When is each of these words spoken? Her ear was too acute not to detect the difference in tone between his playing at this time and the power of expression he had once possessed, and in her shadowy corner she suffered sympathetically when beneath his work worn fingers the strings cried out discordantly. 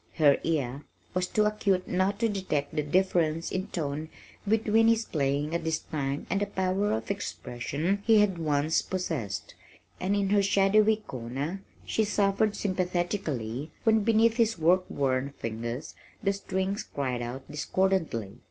Her 0.15 0.39
ear 0.43 0.83
was 1.13 1.27
too 1.27 1.45
acute 1.45 1.87
not 1.87 2.17
to 2.21 2.27
detect 2.27 2.75
the 2.75 2.81
difference 2.81 3.51
in 3.51 3.67
tone 3.67 4.09
between 4.47 4.87
his 4.87 5.05
playing 5.05 5.53
at 5.53 5.63
this 5.63 5.77
time 5.77 6.25
and 6.27 6.41
the 6.41 6.47
power 6.47 6.91
of 6.93 7.11
expression 7.11 8.01
he 8.03 8.17
had 8.19 8.39
once 8.39 8.81
possessed, 8.81 9.53
and 9.99 10.15
in 10.15 10.29
her 10.31 10.41
shadowy 10.41 10.95
corner 10.95 11.61
she 11.85 12.03
suffered 12.03 12.55
sympathetically 12.55 13.69
when 13.83 13.99
beneath 13.99 14.37
his 14.37 14.57
work 14.57 14.85
worn 14.89 15.33
fingers 15.37 15.93
the 16.23 16.33
strings 16.33 16.81
cried 16.81 17.21
out 17.21 17.43
discordantly. 17.47 18.39